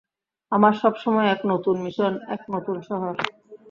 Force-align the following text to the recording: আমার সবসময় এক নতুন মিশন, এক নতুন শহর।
আমার 0.51 0.73
সবসময় 0.73 1.27
এক 1.31 1.41
নতুন 1.45 1.75
মিশন, 1.81 2.13
এক 2.27 2.41
নতুন 2.49 2.77
শহর। 2.81 3.13